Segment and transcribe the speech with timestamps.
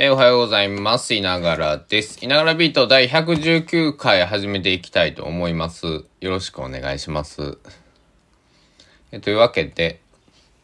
[0.00, 1.12] えーおはようございます。
[1.12, 2.24] いながらです。
[2.24, 6.04] いながらビート第119回始めていきたいと思います。
[6.20, 7.58] よろしくお願いします。
[9.10, 9.98] えーというわけで、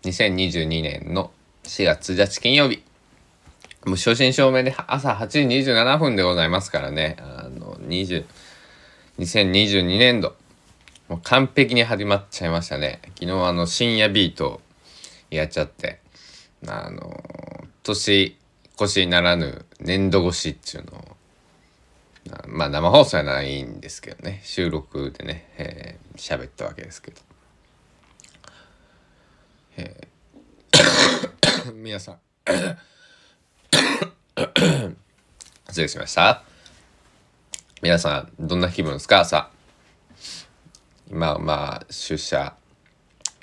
[0.05, 1.33] 2022年の
[1.65, 2.85] 4月1日金曜日。
[3.85, 7.17] もう正真正銘で朝8時27分でございますからね。
[7.19, 8.25] あの、20、
[9.19, 10.37] 2022年度。
[11.09, 13.01] もう完璧に始まっちゃいましたね。
[13.19, 14.61] 昨日あの深夜ビート
[15.31, 15.99] やっちゃって、
[16.69, 17.21] あの、
[17.83, 18.37] 年
[18.81, 21.17] 越しならぬ年度越しっていうのを、
[22.49, 27.21] まあ生放送はないんですけどね、収録でね、えー喋ったわけですけど。
[29.77, 32.19] えー 皆さん、
[35.69, 36.43] 失礼しました。
[37.83, 39.25] 皆さん、どんな気分ですか？
[39.25, 39.51] さ
[41.11, 42.55] 今、まあ、出社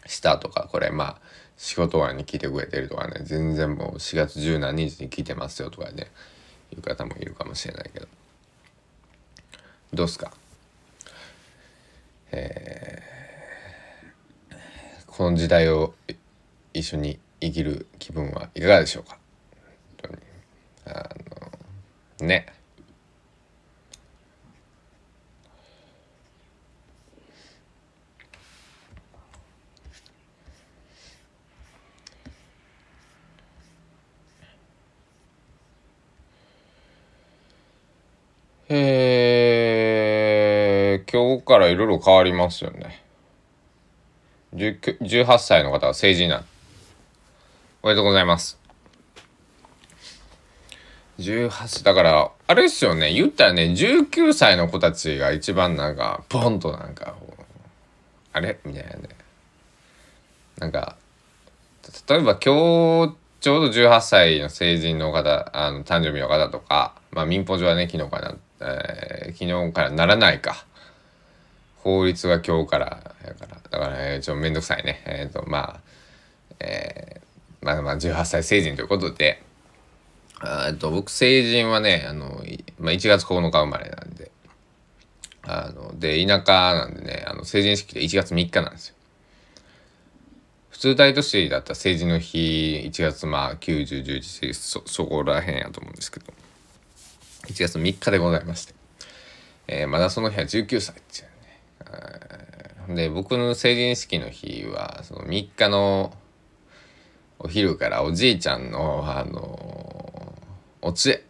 [0.07, 1.21] したとか、これ、まあ、
[1.63, 6.07] 仕事終わりに聞いてくれてるとかね、全然もう4月十何日に聞いてますよとかね、
[6.73, 8.07] いう方もいるかもしれないけど。
[9.93, 10.33] どうっすか？
[12.31, 15.93] えーこの時代を
[16.73, 19.19] 一緒に生きる気分はいかがでしょうか？
[20.01, 20.17] 本当に。
[20.85, 21.15] あ
[22.21, 22.47] のね
[38.73, 43.03] えー、今日からいろいろ変わりますよね。
[44.55, 46.45] 18歳の方は成人なん。
[47.83, 48.59] おめでとうございます。
[51.19, 57.15] 18だからあれですよね言ったらね19歳の子たちが一番なんかポンとなんか
[58.33, 58.59] あれ？
[58.65, 59.09] みたいなね
[60.57, 60.95] なんか
[62.09, 70.65] 例えば今日ちょうど18歳の成人の方あの誕生日の方とかまあ民法上はね昨日から、えー昨日からならないか
[71.83, 73.15] 法律が今日から。
[73.25, 75.01] やからだから、ね、ちょっとめんどくさいね。
[75.05, 75.79] えっ、とまあ
[76.59, 79.43] えーまあまあ18歳成人ということで。
[80.67, 82.43] えっと僕成人はねあの、
[82.79, 84.31] まあ、1月9日生まれなんで。
[85.43, 88.95] あので田舎なんでねあの成人式で1月3日なんですよ。
[90.69, 96.33] 普通大都市だったら成人の日1月まあ9011そそこら辺やと思うんですけど。
[97.47, 98.73] 1月3日でございまして、
[99.67, 101.30] えーまだその日は19歳っていう
[102.87, 106.13] で僕の成人式の日はその3日の
[107.39, 110.35] お昼からおじいちゃんのあの
[110.81, 111.23] おつえ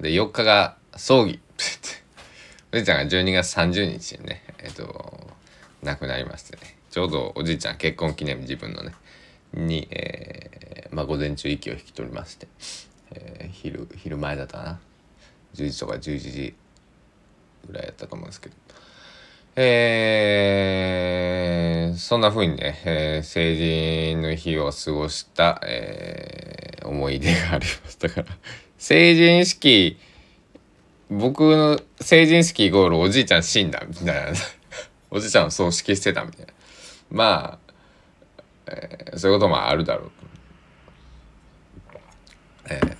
[0.00, 1.40] で4日が葬儀。
[2.72, 5.30] おじいちゃんが12月30日にねえっ、と
[5.82, 6.76] 亡くなりましてね。
[6.90, 8.92] ちょうどおじいちゃん結婚記念日自分のね。
[9.52, 12.46] に、えーまあ、午前中息を引き取りまして、
[13.12, 14.80] えー昼昼前だったかな。
[15.54, 16.54] 10時とか11時
[17.66, 18.54] ぐらいやったと思うんですけど。
[19.56, 28.26] えーそんな風にね、えー成人の日を過ごした、えー思い出がありましたから
[28.78, 29.98] 成人式
[31.10, 34.38] 僕の成人式イコールおじいちゃん死んだみたいな。
[35.10, 36.52] おじいちゃんの葬式してたみたいな。
[37.10, 37.72] まあ、
[38.66, 40.10] えーそういうこともあるだろう
[41.92, 42.00] と
[42.74, 42.96] えー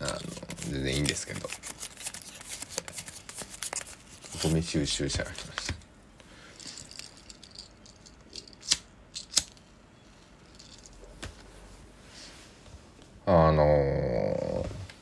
[0.00, 0.18] あの
[0.70, 1.48] 全然いいんですけど
[4.42, 5.74] ゴミ収集車が来ました。
[13.26, 14.34] あのー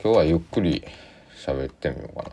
[0.03, 0.83] 今日はゆっくり
[1.45, 2.29] 喋ってみようかな。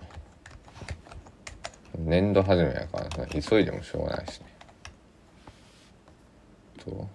[1.99, 4.47] 年度始めやからさ急いでもしょうがないしね
[6.85, 7.09] と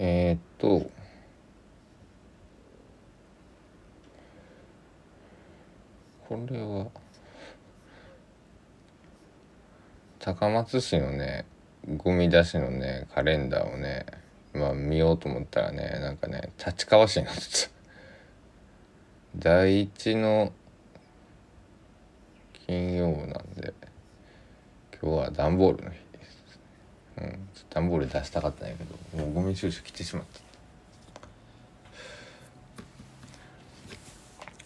[0.00, 0.90] えー、っと
[6.38, 6.86] これは。
[10.20, 11.46] 高松市のね
[11.96, 14.06] ゴミ出しのねカレンダーをね
[14.52, 17.70] まあ見ようと思ったらねなんかね立川市になってた
[19.36, 20.52] 第一の
[22.66, 23.72] 金曜なんで
[25.00, 26.60] 今日は段ボールの日です、
[27.18, 30.47] うん、段ボール出したかったんやけどもうゴミ収集来てしまった。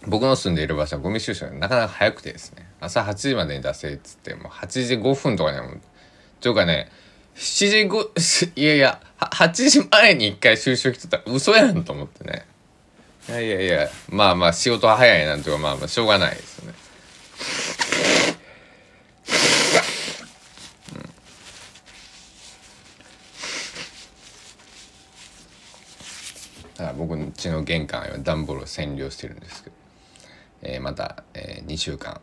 [0.06, 5.80] 僕の住んでいる場所はゴミ収集がなかなか早くてですね朝8時までに出せっつってもう8時5分とかにはもう
[6.40, 6.90] というかね
[7.36, 8.02] 7時ご、
[8.56, 12.46] いやいや、8時前に一回就職してたら嘘やんと思ってね。
[13.28, 16.74] いやいやいや、まあまあ仕事は早いなんていうかまあまあしょうがないですよね。
[26.76, 29.76] だから僕の家の玄関は段ボールを占領してるんですけど、
[30.62, 32.20] えー、また、えー、2週間、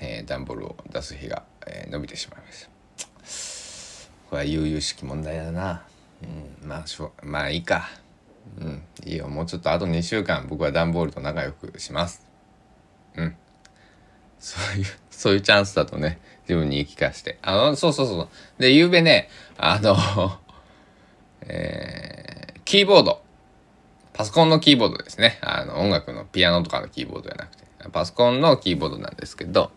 [0.00, 2.76] えー、段ボールを出す日が、えー、伸びてしまいました
[4.30, 5.84] これは悠々しき問題だな。
[6.22, 7.88] うんまあしょまあいいか。
[8.60, 9.28] うんいいよ。
[9.28, 12.26] もうちょっとあと2週間僕は段ボールと仲良くします。
[13.16, 13.36] うん。
[14.40, 17.38] そういうそういうチャンスだとね自分に言い聞かして。
[17.42, 18.28] あのそうそうそう。
[18.58, 19.96] でゆうべねあの
[21.48, 23.22] えー、キーボード。
[24.16, 25.38] パソコンのキーボードですね。
[25.42, 29.70] あの、音楽のピアノとかのキーボードじゃなくて、パソコンのキーボードなんですけど、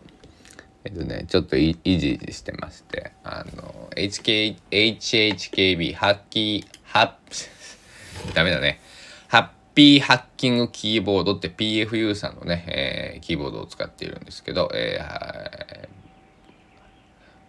[0.84, 8.80] えっとね、ちょっといいじいじしてまして、あの、HK、HHKB、ハッキー、ハッ、 ダメだね。
[9.28, 15.88] ハッピーハッキングキーボードって PFU さんのね、えー、キーボードを使っているんですけど、えー、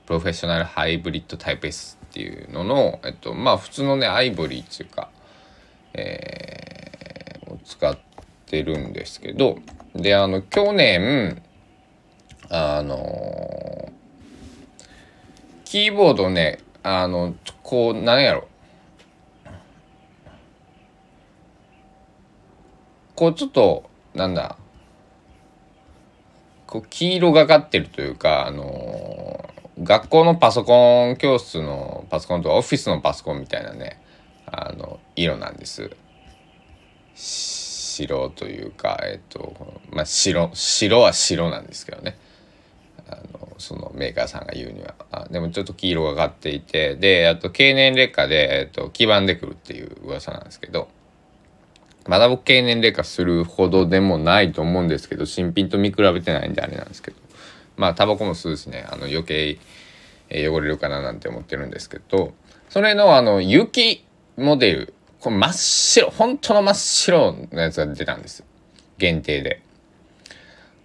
[0.08, 5.10] プロフェッショナルハイブリッドタイプ S っていうのの、えっと、まあ普通のね、アイボリーっていうか、
[5.94, 6.31] えー、
[7.66, 7.98] 使っ
[8.46, 9.58] てるんですけど
[9.96, 11.42] であの去年
[12.50, 13.92] あの
[15.66, 18.48] キーボードねあのこう何やろ。
[23.16, 24.58] こうちょっとなんだ。
[26.68, 29.50] こう黄色がかってるというかあの
[29.82, 34.02] 学校のパソコン教室のパソコンとオフィスのパソコンみたいなね
[34.46, 35.92] あの色なんです。
[37.16, 42.18] 白というかえっとまあ白白は白なんですけどね。
[43.08, 44.96] あのそのメーカーさんが言うには。
[45.12, 50.88] あでもちょっと黄色がかっていてであと経年劣化で、えっと、黄ばんでくるっていう噂なんですけど。
[52.08, 57.18] まだ僕経年劣化するほどでもないと思うんですけど新品と見比べてないんであれなんですけど。
[57.78, 58.86] まあタバコも吸うしね。
[58.90, 59.60] あの余計
[60.32, 62.34] 汚れるかななんて思ってるんですけど。
[62.70, 64.06] それのあの雪
[64.38, 68.44] モデル、これ真っ白、本当の真っ白のやつが出たんです。
[68.98, 69.62] 限定で。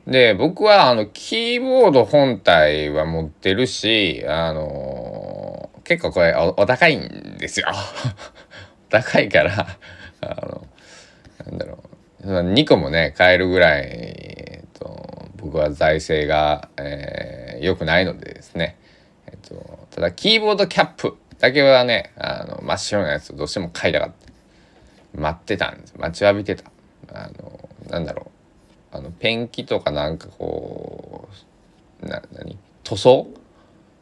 [0.06, 7.69] で、僕はあの、キーボード本体は持ってるし、あのー、結構これおお高いんですよ。
[8.91, 9.67] 高いから、
[10.21, 10.67] あの、
[11.47, 11.82] なんだろ
[12.23, 18.77] う、2個もね、買えるぐらい、えっと、僕は財政が、えー、良くないのでですね、
[19.29, 24.25] えっと、ただキーボードキャップだけはねあの真っ白なやつどうしても買いたかった
[25.17, 26.71] 待ってたんです待ちわびてた。
[27.13, 28.31] あのなんだろ
[28.93, 28.97] う。
[28.97, 31.29] あのペンキとかなんかこ
[32.03, 32.59] うな何？
[32.85, 33.27] 塗装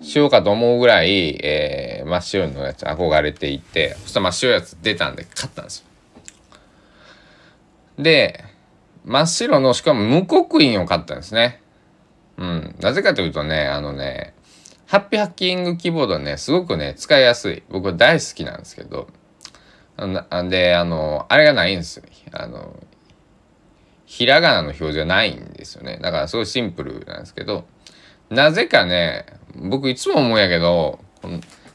[0.00, 5.86] しようかと思うぐらい、えー、真っ白のやつ憧れていてそしたら真っ白いやつ出たんで買ったんですよ。
[8.02, 8.44] で
[9.04, 11.60] 真っ白のしかも無刻印を買ったんですね。
[12.36, 12.74] うん。
[12.80, 14.34] なぜかというとねあのね
[14.86, 17.62] ハッピーハッキングキーボードね、すごくね、使いやすい。
[17.70, 19.08] 僕大好きなんですけど、
[19.96, 22.04] なんで、あの、あれがないんですよ。
[22.32, 22.74] あの、
[24.06, 25.98] ひらがなの表示がないんですよね。
[26.02, 27.64] だからすごいシンプルなんですけど、
[28.30, 29.26] なぜかね、
[29.56, 30.98] 僕いつも思うんやけど、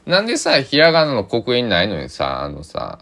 [0.06, 3.00] なんでさ、ひらがなの刻印ないのにさ、あのさ、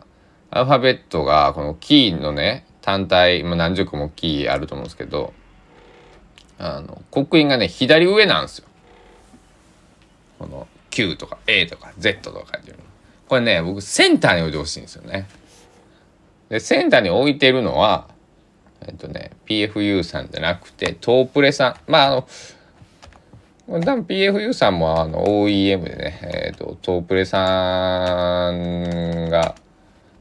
[0.51, 5.33] アルファベットがこのキーのね、単体、まあ、何十個もキーあると思うんですけど、
[6.59, 8.69] あの、刻印がね、左上なんですよ。
[10.39, 12.85] この Q とか A とか Z とか書いてるの。
[13.29, 15.29] これね、僕センターに置いてほしいんですよね。
[16.49, 18.09] で、センターに置いてるのは、
[18.87, 21.91] えっとね、PFU さんじゃなくて、トープレさん。
[21.91, 22.27] まあ、あの、
[23.69, 29.57] 多分 PFU さんもあの OEM でね、えっ、ー、と、トープレさんが、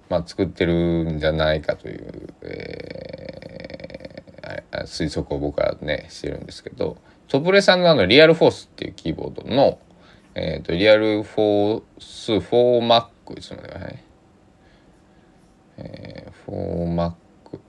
[0.10, 6.98] まあ、作ってるんじゃないかという、えー、推測を僕はね、してるんですけど、
[7.30, 9.80] トープレさんのあの、リアルフォースっていうキーボードの、
[10.40, 14.04] えっ、ー、と、リアルフォース4マック、ちょっと待ってください。
[15.80, 17.12] えー、マッ
[17.50, 17.60] ク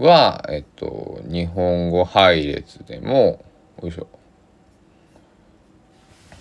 [0.00, 3.44] は、えっ、ー、と、日本語配列でも、
[3.82, 4.06] よいしょ。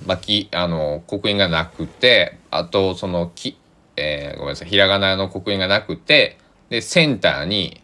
[0.06, 3.58] 巻き、あの、刻印がなくて、あと、その、き、
[3.96, 6.38] えー、ごめんなさい、ひらがなの刻印がなくて、
[6.70, 7.82] で、センターに、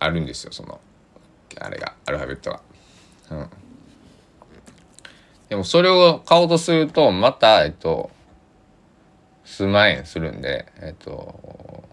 [0.00, 0.80] あるんですよ、その、
[1.60, 2.60] あれが、アルファベットが。
[3.30, 3.50] うん。
[5.48, 8.10] でもそれを買おうとすると、また、えっと、
[9.44, 11.84] 数万円するんで、えっと、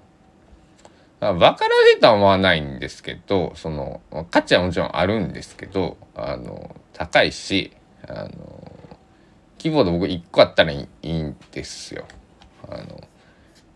[1.19, 7.71] バカられたは思わないんですけど、その、価値はもちろんあるんですけど、あの、高いし
[8.07, 8.29] あの
[9.59, 12.05] キーボード僕1個あったらいいんですよ。
[12.67, 13.01] あの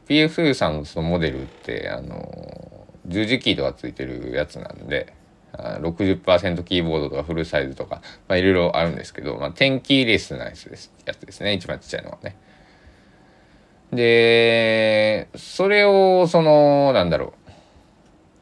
[0.08, 5.14] PFU さんのそのモデルってあの十字キーとかついてるやつなんで
[5.82, 12.36] 60%キーボードとかフルサイズとか、まあ、いろいろあるんですけど、まあ、10キーレスなやつですやつですね一番ちっちゃいのはね。
[13.92, 17.34] でそれをそのなんだろ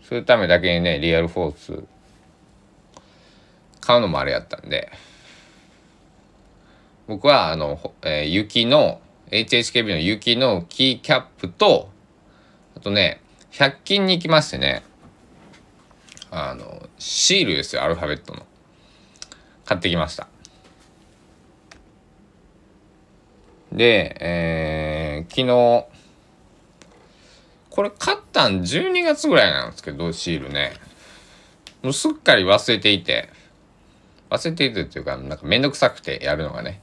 [0.01, 0.05] う。
[0.05, 1.83] するためだけにねリアルフォース
[3.81, 4.91] 買うのもあれやったんで。
[7.07, 11.89] 僕はあの、えー、雪の HHKB の雪のキーキャップと
[12.77, 13.19] あとね
[13.51, 14.83] 100均に行きましてね。
[16.31, 18.45] あのシールですよアルファベットの。
[19.65, 20.27] 買ってきました。
[23.71, 25.85] で、えー、昨日
[27.69, 30.73] これ買ったん12月ぐらいなんですけどシールね。
[31.81, 33.29] もうすっかり忘れていて。
[34.29, 36.81] 忘れていてっていうかなんかめんどくさくてやるのがね。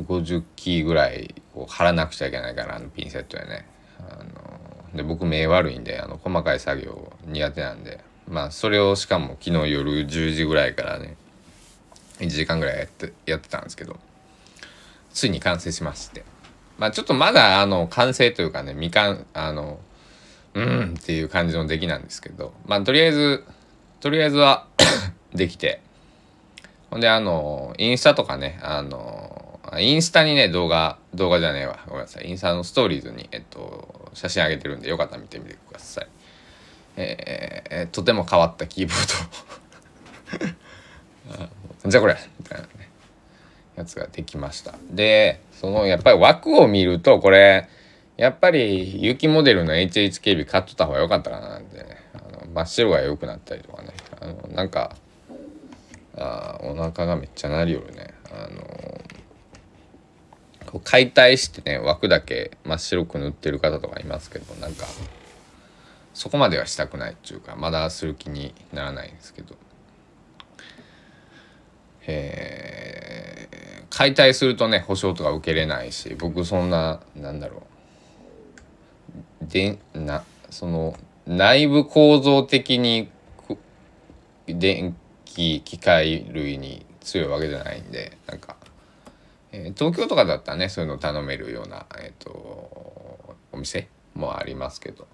[0.00, 3.66] 50キーぐらいこう貼らなくちゃいけないからあのピンセットでね。
[3.98, 8.00] あので僕目悪いんであの細かい作業苦手なんで。
[8.32, 11.16] まあそれをしかも昨日夜10時ぐらいからね
[12.18, 13.98] 1時間ぐらいやってやってたんですけど
[15.12, 16.24] ついに完成しまして。
[16.78, 19.78] まあちょっとまだあの完成というかねみかんあの
[20.54, 23.44] うんっていう感じの出来なんですけどまあとりあえず
[24.00, 24.66] とりあえずは
[25.34, 25.80] できて。
[26.90, 31.78] ほんであのインスタとかねあのインスタにね動画動画じゃねえわ。
[31.86, 32.28] ごめんなさい。
[32.28, 36.08] インスタのストーリーズにえっと写真あげてるんでよかったら見てみてください。
[36.96, 40.48] えー、とても変わったキーボー
[41.84, 41.88] ド。
[41.90, 42.68] じゃあこれみたいな
[43.76, 44.74] やつができました。
[44.90, 47.68] でそのやっぱり枠を見るとこれ
[48.16, 52.02] やっぱり有機モデルの HHKB 買っとった方が良かったかななんてね。
[52.14, 53.88] あの真っ白が良くなったりとかね。
[54.20, 54.94] あのなんか
[56.16, 58.14] あお腹がめっちゃなるよるね。
[58.30, 58.72] あの
[60.84, 64.86] 解体してね枠だけ真っ白く塗ってる方とかいますけどなんか
[66.22, 69.56] そこまではしたくないっていうかまだする気にならないんですけど。
[72.06, 77.64] えー、解体するとね保証とか受けれないし僕そんななんだろ
[79.42, 79.46] う。
[79.48, 83.10] でなその内部構造的に
[84.46, 88.56] 電気機械類に強いわけじゃないんでなんか、
[89.50, 95.08] えー、東京とかだったらねそういうの頼めるような、えーと、とお店もありますけど。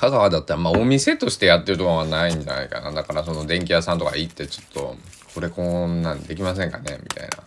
[0.00, 2.90] 香川だったらまあお店としてやってるところはないんじゃないかな。
[2.90, 4.96] だからその電気屋さんとか行ってちょっと
[5.34, 6.98] これこんなんできませんかね？
[7.02, 7.38] みたいな。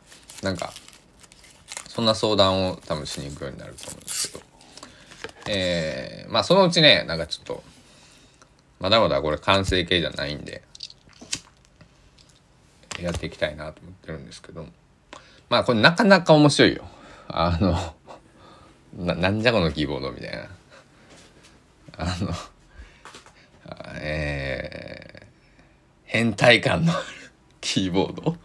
[0.44, 0.72] なんか
[1.88, 4.44] そんな相談を多分しに行くようになると思うんですけど。
[5.48, 7.64] えー、まあそのうちねなんかちょっと
[8.80, 10.62] まだまだこれ完成形じゃないんで
[13.02, 14.68] やっていきたいなと思ってるんですけど。
[15.50, 16.86] まあこれなかなか面白いよ。
[17.28, 17.96] あの
[19.06, 20.50] ななんじゃこのキーボードみたいな。
[21.98, 22.34] あの
[23.96, 25.26] えー、
[26.06, 27.04] 変態感のある
[27.62, 28.38] キーボード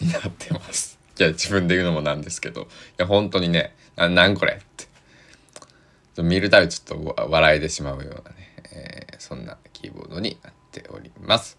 [0.00, 0.98] になってます。
[1.14, 2.62] じゃあ自分で言うのもなんですけど。
[2.62, 2.66] い
[2.98, 6.22] や本当にねななんこれって。
[6.22, 11.58] 見るたびちょっと笑えてしまうようなね、えー、そんなキーボードになっております。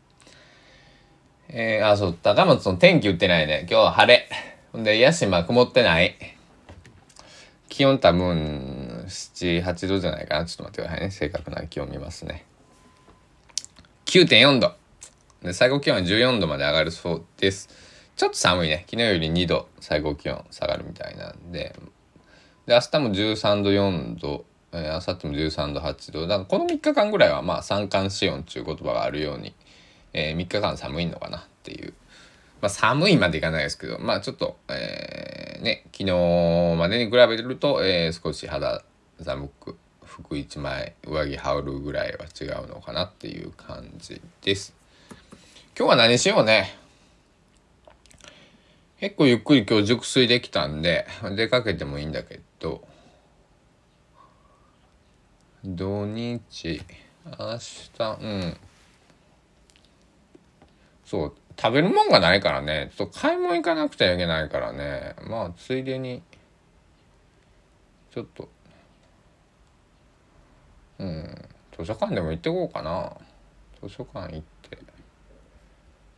[1.50, 3.62] えー、あそう高松の天気売ってないね。
[3.70, 4.30] 今日は晴れ。
[4.72, 6.16] ほんで屋島曇ってない。
[7.70, 8.73] 気温多分
[9.44, 10.46] 7、8度じゃないかな。
[10.46, 11.12] ちょっと待ってくださいね。
[11.12, 12.46] 正確な気温見ますね。
[14.06, 14.74] 9.4度。
[15.42, 17.70] で、最高気温は14度まで上がるそうです。
[18.16, 18.86] ちょっと寒いね。
[18.90, 21.76] 昨日より2度最高気温下がるみたいなんで。
[22.66, 24.46] で、明日も13度、4度。
[24.72, 26.22] えー、明後日も13度、8度。
[26.22, 29.54] だからこの3日間ぐらいはまあ三寒四温っていう言葉があるように、
[30.14, 31.94] えー、3日間寒いのかなっていう
[32.64, 38.82] まあ、寒いまでいかないですけど、まあちょっと、えー、ね、昨日までに比べると、えー、少し肌
[39.22, 44.74] 寒く、服1枚、上着羽織るぐらいは違うのかなっていう感じです。
[45.78, 46.76] 今日は何しようね。
[49.00, 52.88] 結構ゆっくり今日熟睡できたんで、出かけてもいいんだけど、
[55.64, 56.82] 土日、
[57.26, 58.58] 明日、うん。
[61.06, 66.22] そう、食べるもんがないからねちょっと買い物行かなくちゃいけないからねまあついでに
[68.14, 68.50] ちょっと
[71.04, 71.46] うん。
[71.78, 73.12] 図書館でも行ってこうかな。
[73.82, 74.78] 図書館行って。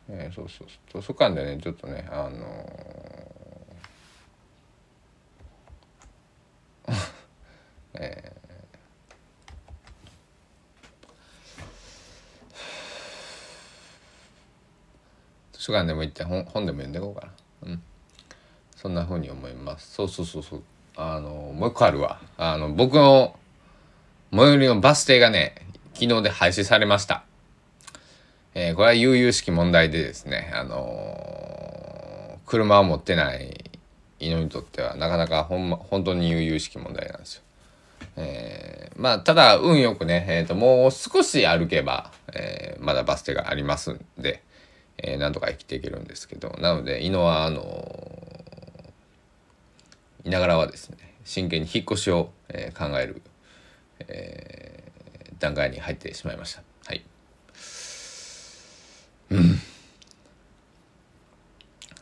[0.08, 0.68] えー、そうそう。
[1.02, 6.94] 図書館でねちょっとねあのー
[7.96, 8.32] え。
[15.54, 17.26] ー書館でも行って本本でも読んでいこうか
[17.66, 17.72] な。
[17.72, 17.84] うん。
[18.76, 19.96] そんな風に思います。
[19.96, 20.64] そうそうそうそう。
[20.96, 22.20] あのもう一個あるわ。
[22.38, 23.36] あの僕の
[24.36, 25.56] 最寄りのバス停がね
[25.94, 27.24] 昨日で廃止されました
[28.58, 33.72] えー、これは悠々しき問題でですねあのー、車を持ってない
[34.20, 37.42] 犬にとってはなかなかほん、ま、本当に悠々しき問題なんですよ。
[38.18, 44.42] えー、まあただ運よくね、えーと、もう少し歩けば、え、まだバス停がありますんで、
[44.98, 47.64] えー、なんとか生きていけるんですけどなので犬はあの、
[50.24, 53.22] いながらはですね真剣に引っ越しを、え、考える、
[54.02, 56.64] えー、段階に入ってしまいました。
[56.86, 57.04] はい。
[59.32, 59.60] うん。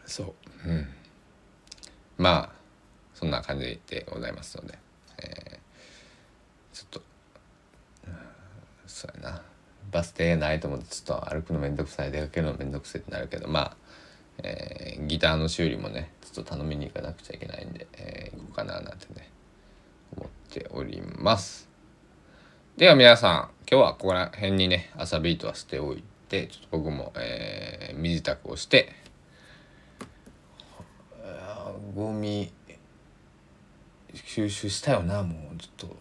[0.06, 0.36] そ
[0.66, 0.70] う。
[0.70, 0.88] うん。
[2.18, 2.64] まあ
[3.14, 4.78] そんな感じでございますので、
[5.20, 7.02] えー、ちょっと
[8.88, 9.42] そうやな。
[9.92, 12.12] バス停ないと思ってちょっと歩くのめんどくさい。
[12.12, 13.48] 出かけるのめんどくさいってなるけど。
[13.48, 13.78] まあ、
[14.44, 19.30] えー、ギターの修理もねちょっと頼みに行かなくちゃいけないんで、えー、行こうかななんてね
[20.18, 21.63] 思っております。
[22.76, 28.92] では皆さん今日はここら辺にね朝ビートはしておいてちょっと僕も、えー、身支度をして
[31.96, 32.52] ゴミ
[34.26, 35.96] 収集したよなもうちょっと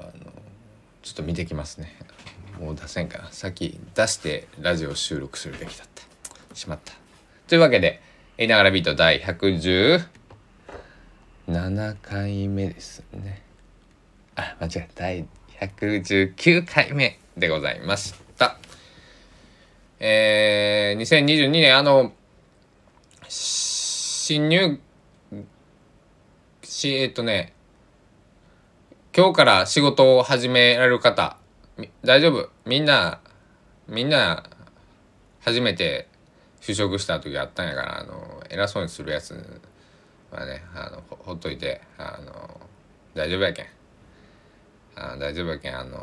[0.00, 0.32] あの
[1.02, 1.96] ちょっと見てきますね。
[2.58, 3.30] もう出せんかな。
[3.30, 6.02] さっき出してラジオ収録するべきだった。
[6.56, 6.94] しまった。
[7.46, 8.00] というわけで
[8.38, 10.04] 「えいながらビート第117
[12.02, 13.42] 回目ですね。
[14.34, 15.02] あ間違えた。
[15.02, 15.24] 第
[15.60, 18.58] 119回目でございました
[20.00, 22.12] えー、2022年あの
[23.28, 24.78] 新入
[26.62, 27.54] し、えっとね、
[29.16, 31.36] 今日から仕事を始められる方、
[32.04, 32.50] 大丈夫？
[32.66, 33.20] みんな、
[33.88, 34.44] みんな、
[35.40, 36.08] 初めて
[36.60, 39.60] 就職した時あったんやから、あの、偉そうにするやつ
[40.30, 42.60] はね、あの、ほっといて、あの、
[43.14, 43.66] 大丈夫やけん。
[44.98, 45.98] あ大丈夫やけん、あの、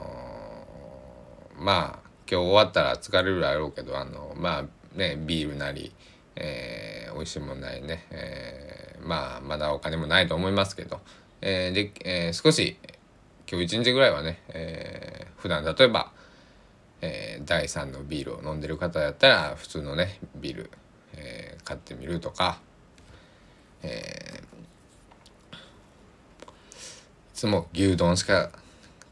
[1.57, 5.93] まあ、今日終わったら疲れるやろうけど、あの、まあ、ね、ビールなり、
[6.35, 10.99] えー、美味しいもんないね、えー、まあまだお金もないと思いますけど、
[11.41, 12.77] えー、で、えー、少し
[13.49, 16.11] 今日一日ぐらいはね、えー、普段例えば、
[17.01, 20.71] えー、第3のビールを飲んでる方だったら普通のねビール、
[21.13, 22.59] えー、買ってみるとか、
[23.83, 25.57] えー、い
[27.33, 28.51] つも牛丼しか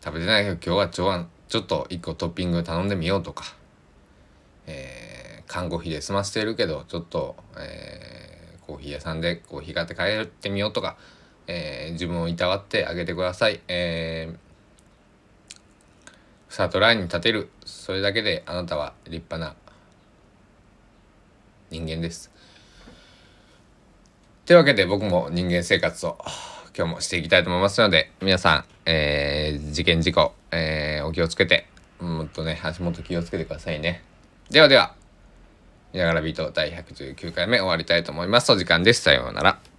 [0.04, 3.56] 食べてないけど今日はちょちょっと1個トッピング頼んでみようとか、
[4.66, 5.14] えー
[5.54, 10.98] 看護費で済ませてるけどちょっと、えー、コーヒー屋さんでコーヒー買って帰ってみようとか、
[11.46, 14.38] えー、自分をいたわってあげてください、えー、
[16.50, 17.50] スタートラインに立てる。
[17.66, 19.56] それだけであなたは立派な
[21.70, 22.32] 人間です。
[24.46, 26.18] というわけで僕も人間生活を
[26.76, 31.68] 今日もしていきたいと思いますので皆さん、えー、事件事故、えー、お気をつけて
[32.00, 34.04] もっとね足元気をつけてくださいね
[34.50, 34.96] ではでは
[35.94, 38.52] 見ながらビート第119回目終わりたいと思います。
[38.52, 39.04] お時間です。
[39.04, 39.73] さようなら。